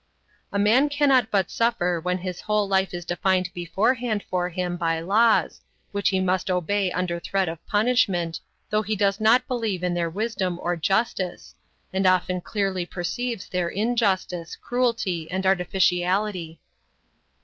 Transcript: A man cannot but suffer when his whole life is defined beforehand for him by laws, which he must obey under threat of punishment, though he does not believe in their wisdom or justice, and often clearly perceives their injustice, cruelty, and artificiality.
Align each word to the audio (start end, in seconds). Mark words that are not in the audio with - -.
A 0.51 0.57
man 0.57 0.89
cannot 0.89 1.29
but 1.29 1.51
suffer 1.51 1.99
when 1.99 2.17
his 2.17 2.41
whole 2.41 2.67
life 2.67 2.91
is 2.91 3.05
defined 3.05 3.53
beforehand 3.53 4.23
for 4.31 4.49
him 4.49 4.75
by 4.75 4.99
laws, 4.99 5.61
which 5.91 6.09
he 6.09 6.19
must 6.19 6.49
obey 6.49 6.91
under 6.91 7.19
threat 7.19 7.47
of 7.47 7.63
punishment, 7.67 8.39
though 8.71 8.81
he 8.81 8.95
does 8.95 9.19
not 9.21 9.47
believe 9.47 9.83
in 9.83 9.93
their 9.93 10.09
wisdom 10.09 10.57
or 10.63 10.75
justice, 10.75 11.53
and 11.93 12.07
often 12.07 12.41
clearly 12.41 12.83
perceives 12.83 13.47
their 13.47 13.69
injustice, 13.69 14.55
cruelty, 14.55 15.29
and 15.29 15.45
artificiality. 15.45 16.59